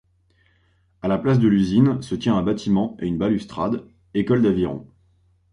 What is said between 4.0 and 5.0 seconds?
école d'aviron.